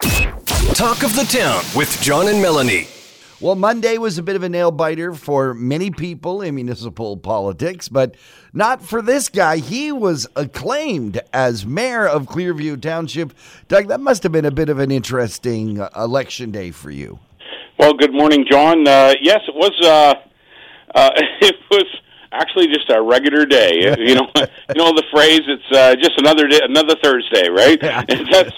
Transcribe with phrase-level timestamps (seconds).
[0.00, 2.86] Talk of the Town with John and Melanie.
[3.40, 7.88] Well, Monday was a bit of a nail biter for many people in municipal politics,
[7.88, 8.16] but
[8.52, 9.58] not for this guy.
[9.58, 13.32] He was acclaimed as mayor of Clearview Township.
[13.68, 17.20] Doug, that must have been a bit of an interesting uh, election day for you.
[17.78, 18.86] Well, good morning, John.
[18.86, 19.72] Uh, yes, it was.
[19.80, 20.14] Uh,
[20.94, 21.10] uh,
[21.40, 21.86] it was
[22.32, 23.72] actually just a regular day.
[23.98, 25.42] you know, you know the phrase.
[25.46, 27.82] It's uh, just another day, another Thursday, right?
[27.82, 28.56] and that's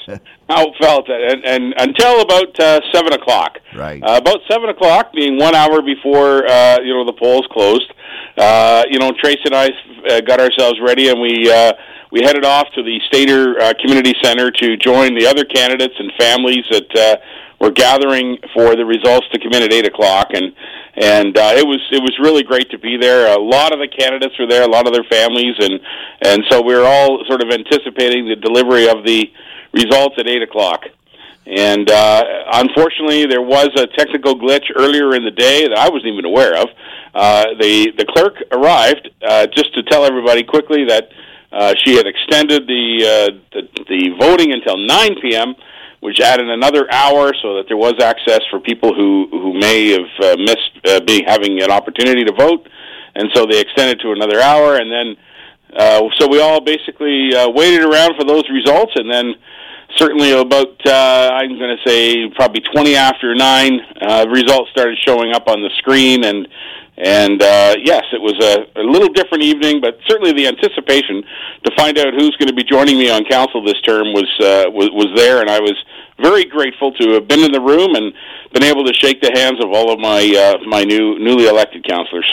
[0.49, 1.09] how it felt.
[1.09, 4.03] And, and until about uh, seven o'clock, Right.
[4.03, 7.93] Uh, about seven o'clock, being one hour before uh, you know the polls closed.
[8.37, 9.69] Uh, you know, Trace and I
[10.11, 11.51] uh, got ourselves ready, and we.
[11.51, 11.73] Uh,
[12.13, 16.11] we headed off to the Stayner uh, Community Center to join the other candidates and
[16.19, 17.17] families that uh,
[17.61, 20.55] were gathering for the results to come in at eight o'clock, and
[20.97, 23.35] and uh, it was it was really great to be there.
[23.37, 25.81] A lot of the candidates were there, a lot of their families, and
[26.23, 29.31] and so we were all sort of anticipating the delivery of the
[29.73, 30.85] results at eight o'clock.
[31.47, 36.13] And uh, unfortunately, there was a technical glitch earlier in the day that I wasn't
[36.13, 36.69] even aware of.
[37.15, 41.09] Uh, the the clerk arrived uh, just to tell everybody quickly that
[41.53, 45.55] uh, she had extended the, uh, the the voting until 9 p.m.,
[46.01, 50.11] which added another hour so that there was access for people who who may have
[50.23, 52.69] uh, missed uh, being having an opportunity to vote,
[53.15, 55.17] and so they extended to another hour, and then
[55.77, 59.35] uh, so we all basically uh, waited around for those results, and then
[59.97, 65.33] certainly about uh, I'm going to say probably 20 after nine, uh, results started showing
[65.33, 66.49] up on the screen, and
[66.97, 71.23] and uh, yes, it was a, a little different evening, but certainly the anticipation
[71.65, 74.71] to find out who's going to be joining me on council this term was uh,
[74.71, 75.75] was, was there, and I was
[76.21, 78.13] very grateful to have been in the room and
[78.53, 81.87] been able to shake the hands of all of my uh, my new newly elected
[81.89, 82.31] councilors.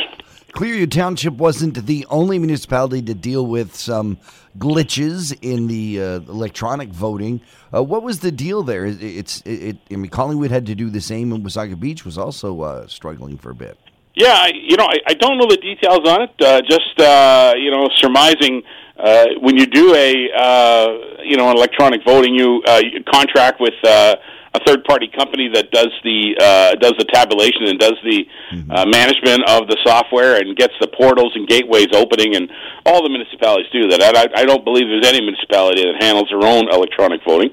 [0.53, 4.17] Clearview Township wasn't the only municipality to deal with some
[4.57, 7.41] glitches in the uh, electronic voting.
[7.71, 8.85] Uh, what was the deal there?
[8.85, 12.05] It, it's it, it, I mean, Collingwood had to do the same, and Wasaga Beach
[12.05, 13.77] was also uh, struggling for a bit.
[14.17, 16.33] Yeah, I, you know, I, I don't know the details on it.
[16.41, 18.63] Uh, just uh, you know, surmising.
[18.97, 20.87] Uh, when you do a uh,
[21.21, 24.15] you know an electronic voting, you, uh, you contract with uh,
[24.55, 28.25] a third party company that does the uh, does the tabulation and does the
[28.73, 32.49] uh, management of the software and gets the portals and gateways opening, and
[32.87, 34.01] all the municipalities do that.
[34.01, 37.51] I, I don't believe there's any municipality that handles their own electronic voting,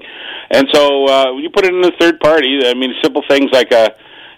[0.49, 3.51] and so uh, when you put it in a third party, I mean, simple things
[3.53, 3.93] like a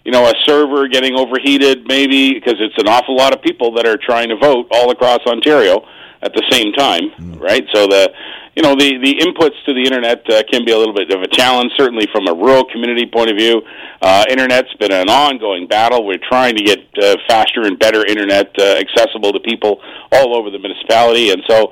[0.07, 3.85] you know, a server getting overheated, maybe because it's an awful lot of people that
[3.85, 5.83] are trying to vote all across Ontario
[6.21, 7.65] at the same time, right?
[7.73, 8.09] So the,
[8.55, 11.23] you know, the the inputs to the internet uh, can be a little bit of
[11.23, 13.61] a challenge, certainly from a rural community point of view.
[14.01, 16.05] Uh, internet's been an ongoing battle.
[16.05, 19.81] We're trying to get uh, faster and better internet uh, accessible to people
[20.13, 21.67] all over the municipality, and so.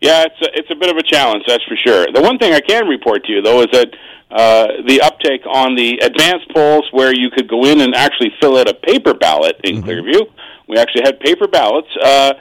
[0.00, 2.04] Yeah, it's a, it's a bit of a challenge, that's for sure.
[2.12, 3.88] The one thing I can report to you, though, is that
[4.34, 8.58] uh, the uptake on the advanced polls where you could go in and actually fill
[8.58, 10.26] out a paper ballot in Clearview.
[10.68, 12.34] We actually had paper ballots uh,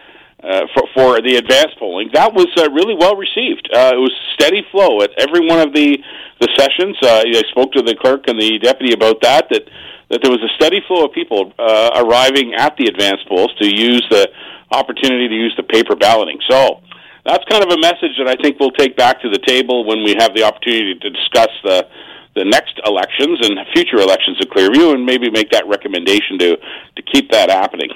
[0.43, 2.09] uh, for, for the advanced polling.
[2.13, 3.69] That was uh, really well received.
[3.71, 5.99] Uh, it was steady flow at every one of the
[6.41, 6.97] the sessions.
[7.01, 9.47] Uh, I spoke to the clerk and the deputy about that.
[9.51, 9.69] That
[10.09, 13.67] that there was a steady flow of people uh, arriving at the advanced polls to
[13.67, 14.29] use the
[14.71, 16.39] opportunity to use the paper balloting.
[16.49, 16.81] So
[17.25, 20.03] that's kind of a message that I think we'll take back to the table when
[20.03, 21.87] we have the opportunity to discuss the
[22.35, 27.01] the next elections and future elections of Clearview, and maybe make that recommendation to to
[27.13, 27.89] keep that happening.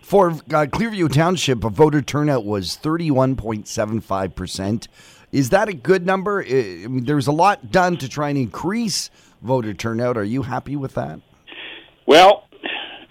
[0.00, 4.88] For uh, Clearview Township, a voter turnout was 31.75%.
[5.32, 6.42] Is that a good number?
[6.42, 9.10] I mean, there's a lot done to try and increase
[9.42, 10.16] voter turnout.
[10.16, 11.20] Are you happy with that?
[12.06, 12.44] Well,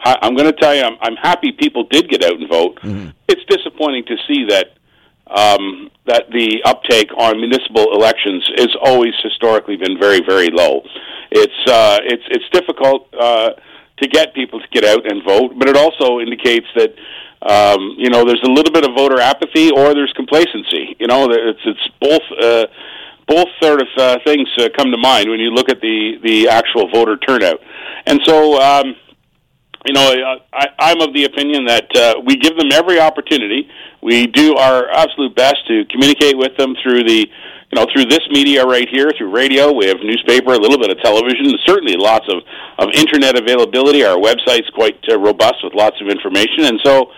[0.06, 2.78] I, I'm going to tell you, I'm, I'm happy people did get out and vote.
[3.28, 4.73] It's disappointing to see that
[5.34, 10.82] um, that the uptake on municipal elections has always historically been very, very low.
[11.32, 13.52] It's uh, it's it's difficult uh,
[13.98, 16.94] to get people to get out and vote, but it also indicates that
[17.42, 20.96] um, you know there's a little bit of voter apathy or there's complacency.
[21.00, 22.26] You know, it's it's both.
[22.40, 22.66] Uh,
[23.26, 26.50] both sort of uh, things uh, come to mind when you look at the the
[26.50, 27.62] actual voter turnout,
[28.06, 28.98] and so um,
[29.86, 33.70] you know, I, I'm of the opinion that uh, we give them every opportunity.
[34.02, 38.22] We do our absolute best to communicate with them through the, you know, through this
[38.30, 39.72] media right here, through radio.
[39.72, 42.44] We have newspaper, a little bit of television, certainly lots of
[42.80, 44.04] of internet availability.
[44.04, 47.12] Our website's quite uh, robust with lots of information, and so.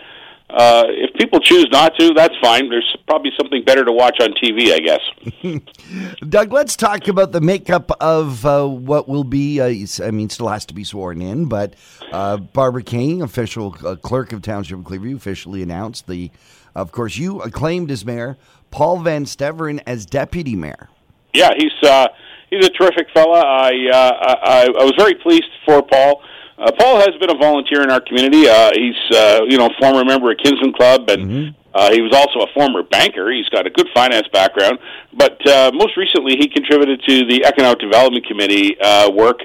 [0.49, 2.69] Uh, if people choose not to, that's fine.
[2.69, 6.19] There's probably something better to watch on TV, I guess.
[6.29, 9.59] Doug, let's talk about the makeup of uh, what will be.
[9.59, 11.75] Uh, I mean, still has to be sworn in, but
[12.11, 16.31] uh, Barbara King, official uh, clerk of Township of Clearview, officially announced the.
[16.75, 18.37] Of course, you acclaimed as mayor,
[18.69, 20.89] Paul Van Staveren as deputy mayor.
[21.33, 22.09] Yeah, he's uh,
[22.49, 23.39] he's a terrific fella.
[23.39, 24.11] I uh,
[24.43, 26.21] I, I was very pleased for Paul.
[26.57, 28.47] Uh, Paul has been a volunteer in our community.
[28.47, 31.55] Uh, he's uh, you know former member of Kinsmen Club, and mm-hmm.
[31.73, 33.31] uh, he was also a former banker.
[33.31, 34.79] He's got a good finance background,
[35.13, 39.39] but uh, most recently he contributed to the Economic Development Committee uh, work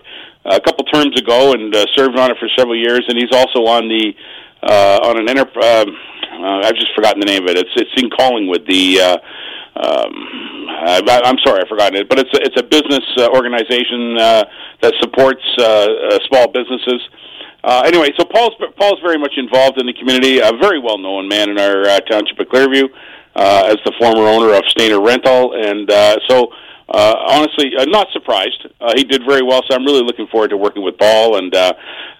[0.44, 3.04] a couple terms ago and uh, served on it for several years.
[3.08, 4.14] And he's also on the
[4.62, 5.46] uh, on an enter.
[5.56, 5.86] Uh,
[6.32, 7.58] uh, I've just forgotten the name of it.
[7.58, 8.66] It's it's in Collingwood.
[8.66, 9.18] The uh,
[9.76, 10.12] um,
[10.98, 14.44] I, I'm sorry, I forgot it, but it's a, it's a business uh, organization uh,
[14.82, 17.00] that supports uh, uh, small businesses.
[17.62, 20.38] Uh, anyway, so Paul's Paul's very much involved in the community.
[20.38, 22.88] A very well known man in our uh, township of Clearview,
[23.36, 26.50] uh, as the former owner of Stayner Rental, and uh, so
[26.90, 28.66] uh, honestly, uh, not surprised.
[28.80, 31.54] Uh, he did very well, so I'm really looking forward to working with Paul and
[31.54, 31.72] uh,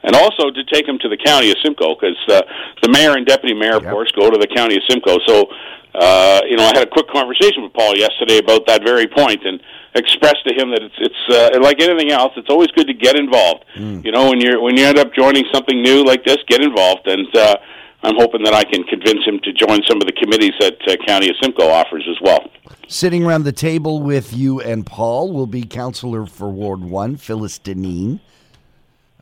[0.05, 2.43] and also to take him to the county of Simcoe because uh,
[2.81, 3.93] the mayor and deputy mayor, of yep.
[3.93, 5.19] course, go to the county of Simcoe.
[5.27, 5.51] So,
[5.95, 9.45] uh, you know, I had a quick conversation with Paul yesterday about that very point
[9.45, 9.61] and
[9.95, 12.33] expressed to him that it's it's uh, like anything else.
[12.37, 13.65] It's always good to get involved.
[13.77, 14.05] Mm.
[14.05, 17.07] You know, when you're when you end up joining something new like this, get involved
[17.07, 17.27] and.
[17.35, 17.57] Uh,
[18.03, 20.97] I'm hoping that I can convince him to join some of the committees that uh,
[21.07, 22.51] County of Simcoe offers as well.
[22.89, 27.59] Sitting around the table with you and Paul will be Councillor for Ward 1, Phyllis
[27.59, 28.21] Dineen.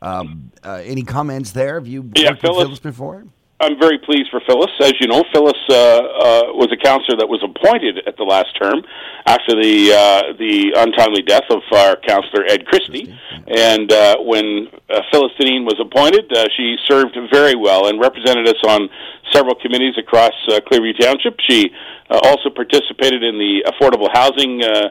[0.01, 1.75] Um, uh, any comments there?
[1.75, 3.25] Have you yeah, worked Phyllis, with Phyllis before?
[3.61, 4.71] I'm very pleased for Phyllis.
[4.81, 8.55] As you know, Phyllis uh, uh, was a councillor that was appointed at the last
[8.55, 8.87] term
[9.27, 13.11] after the uh, the untimely death of our councillor Ed Christie.
[13.49, 18.47] And uh, when uh, Phyllis Dineen was appointed, uh, she served very well and represented
[18.47, 18.89] us on
[19.33, 21.35] several committees across uh, Clearview Township.
[21.41, 21.75] She
[22.11, 24.63] uh, also participated in the affordable housing.
[24.63, 24.89] Uh,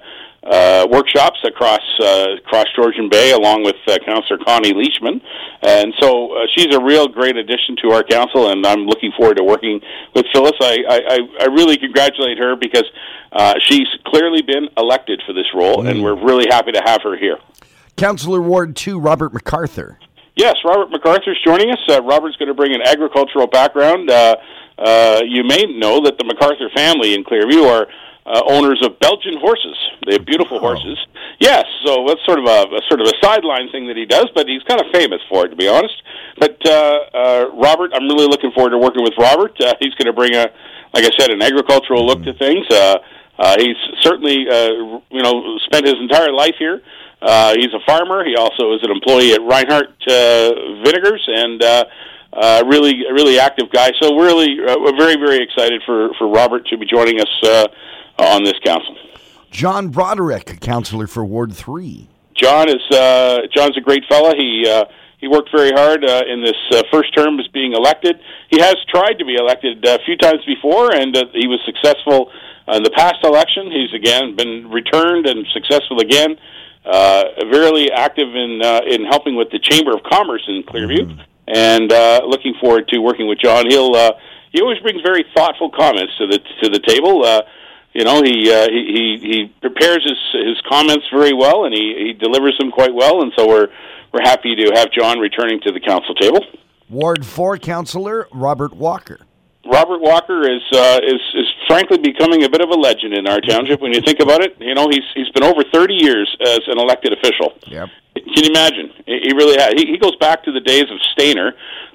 [0.49, 5.21] uh, workshops across uh, across Georgian Bay, along with uh, Councillor Connie Leishman,
[5.61, 9.38] and so uh, she's a real great addition to our council, and I'm looking forward
[9.38, 9.81] to working
[10.15, 10.53] with Phyllis.
[10.61, 12.85] I I, I really congratulate her because
[13.31, 15.89] uh, she's clearly been elected for this role, mm.
[15.89, 17.38] and we're really happy to have her here.
[17.97, 20.00] Councillor Ward Two, Robert MacArthur.
[20.35, 21.79] Yes, Robert MacArthur's joining us.
[21.89, 24.09] Uh, Robert's going to bring an agricultural background.
[24.09, 24.35] Uh,
[24.77, 27.88] uh, you may know that the MacArthur family in Clearview are
[28.27, 29.77] uh, owners of Belgian horses.
[30.06, 30.59] They have beautiful oh.
[30.59, 30.97] horses.
[31.39, 34.27] Yes, so that's sort of a, a sort of a sideline thing that he does,
[34.35, 35.95] but he's kind of famous for it, to be honest.
[36.38, 39.56] But uh, uh, Robert, I'm really looking forward to working with Robert.
[39.59, 40.51] Uh, he's going to bring a,
[40.94, 42.65] like I said, an agricultural look to things.
[42.69, 42.97] Uh,
[43.39, 46.81] uh, he's certainly, uh, you know, spent his entire life here.
[47.21, 48.25] Uh, he's a farmer.
[48.25, 51.85] He also is an employee at Reinhart uh, Vinegars, and uh,
[52.33, 53.91] uh, really, really active guy.
[54.01, 57.33] So, we're really, uh, we're very, very excited for for Robert to be joining us.
[57.44, 57.68] Uh,
[58.17, 58.95] on this council.
[59.51, 62.09] John Broderick, councillor for Ward Three.
[62.35, 64.35] John is uh, John's a great fella.
[64.35, 64.85] He uh,
[65.17, 68.19] he worked very hard uh, in this uh, first term as being elected.
[68.49, 71.59] He has tried to be elected uh, a few times before, and uh, he was
[71.65, 72.31] successful
[72.67, 73.71] in the past election.
[73.71, 76.37] He's again been returned and successful again.
[76.85, 81.21] Uh, very active in uh, in helping with the Chamber of Commerce in Clearview, mm-hmm.
[81.47, 83.65] and uh, looking forward to working with John.
[83.67, 84.11] He'll uh,
[84.51, 87.25] he always brings very thoughtful comments to the to the table.
[87.25, 87.41] Uh,
[87.94, 92.13] you know he uh, he he prepares his his comments very well and he he
[92.13, 93.68] delivers them quite well and so we're
[94.13, 96.39] we're happy to have John returning to the council table.
[96.89, 99.19] Ward 4 councillor Robert Walker.
[99.67, 103.41] Robert Walker is uh, is is frankly becoming a bit of a legend in our
[103.41, 104.55] township when you think about it.
[104.59, 107.53] You know, he's he's been over 30 years as an elected official.
[107.67, 107.89] Yep.
[108.15, 108.91] Can you imagine?
[109.05, 109.73] He really has.
[109.77, 111.51] He, he goes back to the days of Stayner,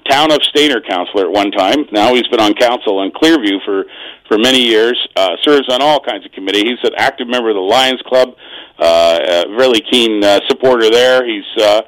[0.09, 1.85] town of Stayner councilor at one time.
[1.91, 3.85] Now he's been on council in Clearview for
[4.27, 4.97] for many years.
[5.15, 6.63] Uh, serves on all kinds of committees.
[6.63, 8.35] He's an active member of the Lions Club.
[8.79, 11.25] Uh, a really keen uh, supporter there.
[11.27, 11.81] He's uh,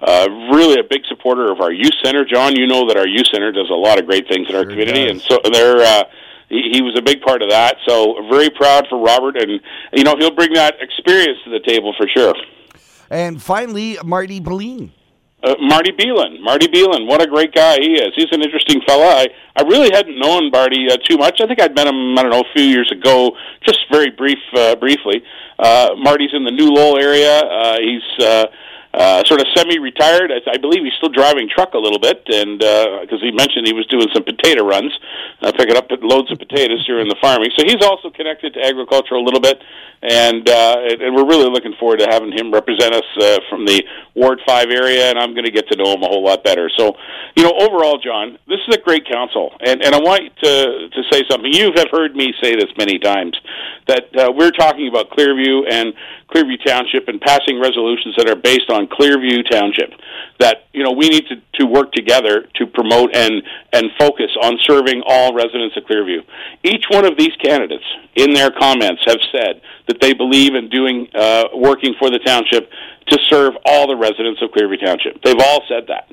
[0.00, 2.24] uh, really a big supporter of our youth center.
[2.24, 4.64] John, you know that our youth center does a lot of great things in our
[4.64, 5.10] community, does.
[5.12, 5.80] and so they're.
[5.80, 6.04] Uh,
[6.48, 7.76] he, he was a big part of that.
[7.86, 9.60] So very proud for Robert, and
[9.92, 12.34] you know he'll bring that experience to the table for sure.
[13.08, 14.92] And finally, Marty Beline.
[15.42, 16.38] Uh, Marty Beelan.
[16.42, 18.12] Marty Beelan, what a great guy he is.
[18.14, 19.06] He's an interesting fella.
[19.06, 21.40] I, I really hadn't known Marty uh, too much.
[21.40, 23.32] I think I'd met him, I don't know, a few years ago,
[23.66, 25.22] just very brief, uh, briefly.
[25.58, 27.40] Uh, Marty's in the New Lowell area.
[27.40, 28.46] Uh, he's uh,
[28.92, 30.32] uh, sort of semi-retired.
[30.32, 33.66] I, I believe he's still driving truck a little bit, and because uh, he mentioned
[33.66, 34.92] he was doing some potato runs,
[35.42, 37.50] uh, picking up loads of potatoes during the farming.
[37.56, 39.62] So he's also connected to agriculture a little bit,
[40.02, 43.84] and uh, and we're really looking forward to having him represent us uh, from the
[44.14, 45.10] Ward Five area.
[45.10, 46.70] And I'm going to get to know him a whole lot better.
[46.76, 46.96] So,
[47.36, 51.02] you know, overall, John, this is a great council, and and I want to to
[51.12, 51.52] say something.
[51.52, 53.38] You have heard me say this many times
[53.86, 55.92] that uh, we're talking about Clearview and
[56.30, 59.92] Clearview Township and passing resolutions that are based on on Clearview Township.
[60.38, 64.58] That you know we need to, to work together to promote and and focus on
[64.62, 66.24] serving all residents of Clearview.
[66.64, 67.84] Each one of these candidates,
[68.16, 72.70] in their comments, have said that they believe in doing uh, working for the township
[73.08, 75.22] to serve all the residents of Clearview Township.
[75.22, 76.08] They've all said that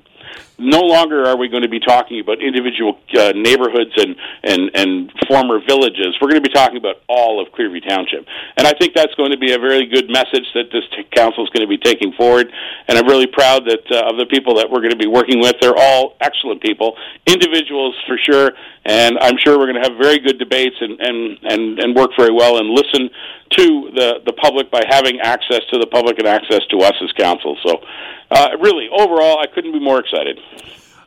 [0.58, 5.12] no longer are we going to be talking about individual uh, neighborhoods and, and, and
[5.27, 6.17] former villages.
[6.20, 8.25] We're going to be talking about all of Clearview Township.
[8.58, 11.44] And I think that's going to be a very good message that this t- council
[11.44, 12.51] is going to be taking forward.
[12.88, 15.39] And I'm really proud that uh, of the people that we're going to be working
[15.39, 15.56] with.
[15.62, 18.51] They're all excellent people, individuals for sure.
[18.86, 22.12] And I'm sure we're going to have very good debates and, and, and, and work
[22.17, 23.10] very well and listen
[23.51, 27.12] to the, the public by having access to the public and access to us as
[27.13, 27.58] council.
[27.63, 27.82] So,
[28.31, 30.39] uh, really, overall, I couldn't be more excited.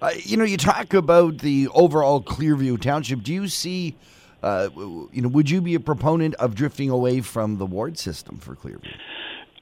[0.00, 3.22] Uh, you know, you talk about the overall Clearview Township.
[3.22, 3.96] Do you see,
[4.42, 8.38] uh, you know, would you be a proponent of drifting away from the ward system
[8.38, 8.94] for Clearview?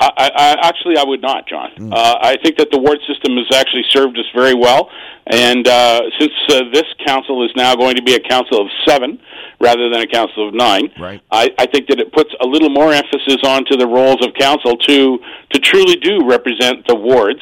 [0.00, 1.70] I, I, actually, I would not, John.
[1.76, 1.92] Mm.
[1.92, 4.90] Uh, I think that the ward system has actually served us very well,
[5.26, 9.18] and uh, since uh, this council is now going to be a council of seven
[9.60, 11.20] rather than a council of nine, right.
[11.30, 14.76] I, I think that it puts a little more emphasis onto the roles of council
[14.76, 15.18] to
[15.50, 17.40] to truly do represent the wards.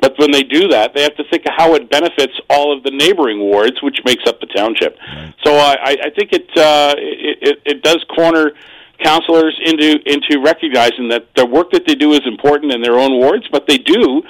[0.00, 2.82] But when they do that, they have to think of how it benefits all of
[2.82, 4.98] the neighboring wards, which makes up the township.
[4.98, 5.32] Right.
[5.42, 8.52] So I, I think it, uh, it, it it does corner
[9.02, 13.18] counselors into into recognizing that the work that they do is important in their own
[13.18, 14.22] wards, but they do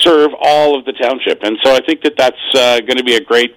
[0.00, 3.14] serve all of the township, and so I think that that's uh, going to be
[3.14, 3.56] a great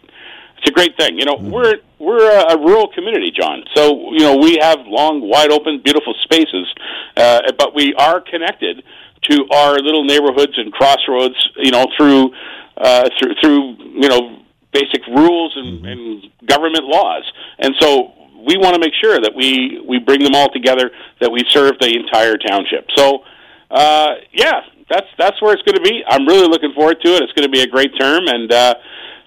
[0.66, 1.18] it's a great thing.
[1.18, 1.52] You know, mm-hmm.
[1.52, 3.64] we're we're a, a rural community, John.
[3.76, 6.74] So you know we have long, wide open, beautiful spaces,
[7.18, 8.84] uh, but we are connected
[9.30, 11.36] to our little neighborhoods and crossroads.
[11.58, 12.32] You know, through
[12.78, 14.40] uh, through through you know
[14.74, 15.86] basic rules and, mm-hmm.
[15.86, 17.24] and government laws,
[17.60, 18.12] and so
[18.48, 20.92] we want to make sure that we we bring them all together,
[21.22, 22.88] that we serve the entire township.
[22.96, 23.20] So,
[23.70, 26.04] uh, yeah, that's that's where it's going to be.
[26.08, 27.22] I'm really looking forward to it.
[27.24, 28.76] It's going to be a great term, and uh,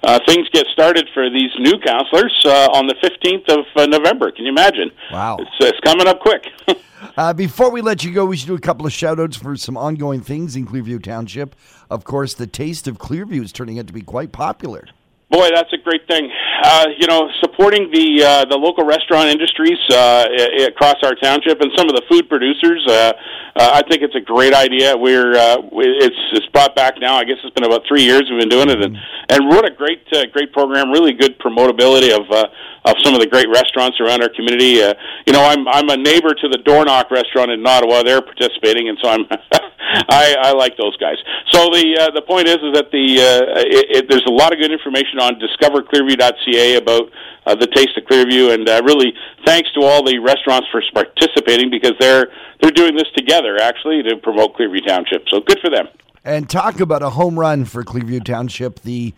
[0.02, 4.30] uh, things get started for these new counselors uh, on the 15th of uh, November.
[4.30, 4.90] Can you imagine?
[5.12, 6.46] Wow, it's, it's coming up quick.
[7.16, 9.56] uh, before we let you go, we should do a couple of shout outs for
[9.56, 11.56] some ongoing things in Clearview Township.
[11.90, 14.86] Of course, the Taste of Clearview is turning out to be quite popular.
[15.30, 16.30] Boy, that's a great thing.
[16.64, 20.24] Uh, you know, supporting the uh, the local restaurant industries uh,
[20.66, 22.80] across our township and some of the food producers.
[22.88, 23.12] Uh,
[23.54, 24.96] uh, I think it's a great idea.
[24.96, 27.16] We're uh, it's it's brought back now.
[27.16, 28.96] I guess it's been about three years we've been doing it, and
[29.28, 30.90] and what a great uh, great program.
[30.90, 32.48] Really good promotability of uh,
[32.88, 34.82] of some of the great restaurants around our community.
[34.82, 34.94] Uh,
[35.26, 38.02] you know, I'm I'm a neighbor to the Door Knock restaurant in Ottawa.
[38.02, 39.26] They're participating, and so I'm
[40.08, 41.16] I, I like those guys.
[41.52, 44.52] So the uh, the point is is that the uh, it, it, there's a lot
[44.52, 47.12] of good information on discoverclearview.ca about
[47.46, 49.12] uh, the Taste of Clearview, and uh, really
[49.44, 52.28] thanks to all the restaurants for participating because they're
[52.60, 55.24] they're doing this together actually to promote Clearview Township.
[55.28, 55.88] So good for them.
[56.24, 58.80] And talk about a home run for Clearview Township.
[58.80, 59.14] The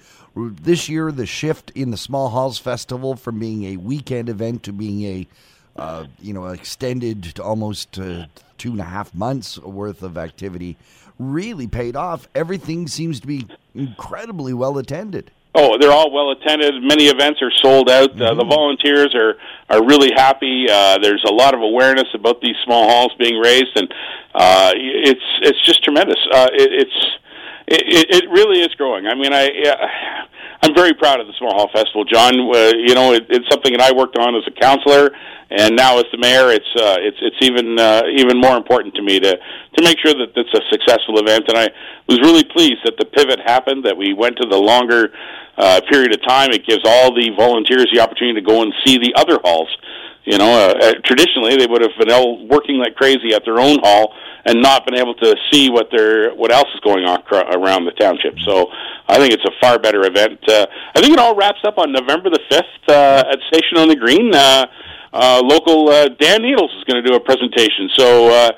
[0.48, 4.72] this year the shift in the Small Halls Festival from being a weekend event to
[4.72, 5.26] being a
[5.76, 8.26] uh, you know extended to almost uh,
[8.58, 10.76] two and a half months worth of activity
[11.18, 12.28] really paid off.
[12.34, 15.30] Everything seems to be incredibly well attended.
[15.54, 16.74] Oh, they're all well attended.
[16.82, 18.10] Many events are sold out.
[18.10, 18.22] Mm-hmm.
[18.22, 18.50] Uh, the mm-hmm.
[18.50, 19.34] volunteers are
[19.68, 20.66] are really happy.
[20.70, 23.92] Uh, there's a lot of awareness about these small halls being raised, and
[24.34, 26.18] uh, it's it's just tremendous.
[26.32, 27.06] Uh, it, it's
[27.70, 29.06] it, it really is growing.
[29.06, 29.46] I mean, I.
[29.46, 29.86] Uh,
[30.62, 32.34] I'm very proud of the Small Hall Festival, John.
[32.36, 35.08] Uh, you know, it, it's something that I worked on as a counselor,
[35.48, 39.02] and now as the mayor, it's uh, it's it's even uh, even more important to
[39.02, 41.48] me to to make sure that it's a successful event.
[41.48, 41.68] And I
[42.08, 45.14] was really pleased that the pivot happened, that we went to the longer
[45.56, 46.52] uh, period of time.
[46.52, 49.68] It gives all the volunteers the opportunity to go and see the other halls.
[50.24, 53.58] You know, uh, uh, traditionally they would have been all working like crazy at their
[53.58, 54.12] own hall
[54.44, 57.84] and not been able to see what their what else is going on cr- around
[57.84, 58.38] the township.
[58.40, 58.66] So
[59.08, 60.40] I think it's a far better event.
[60.48, 63.88] Uh, I think it all wraps up on November the fifth uh, at Station on
[63.88, 64.34] the Green.
[64.34, 64.66] Uh,
[65.12, 67.90] uh, local uh, Dan Needles is going to do a presentation.
[67.96, 68.28] So.
[68.28, 68.50] Uh,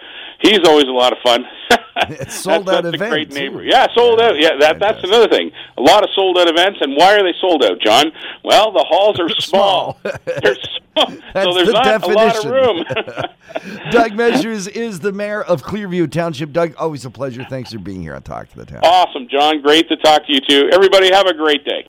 [0.43, 1.45] he's always a lot of fun.
[2.11, 3.11] it's sold that's, out that's event.
[3.11, 3.63] Great neighbor.
[3.63, 4.35] Yeah, sold yeah, out.
[4.39, 5.51] Yeah, that that's another thing.
[5.79, 8.13] A lot of sold out events, and why are they sold out, John?
[8.45, 9.99] Well, the halls are small.
[10.03, 12.13] They're small, so there's the not definition.
[12.13, 13.91] a lot of room.
[13.91, 16.53] Doug Measures is the mayor of Clearview Township.
[16.53, 17.47] Doug, always a pleasure.
[17.49, 18.81] Thanks for being here on Talk to the Town.
[18.83, 19.63] Awesome, John.
[19.63, 20.71] Great to talk to you too.
[20.73, 21.87] Everybody, have a great day.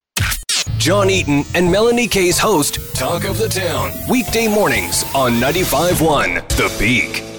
[0.83, 6.75] John Eaton and Melanie Kay's host, Talk of the Town, weekday mornings on 95.1 The
[6.77, 7.32] Peak.